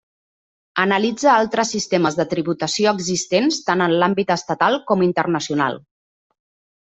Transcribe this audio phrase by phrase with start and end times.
[0.83, 5.79] Analitza altres sistemes de tributació existents tant en l'àmbit estatal com internacional.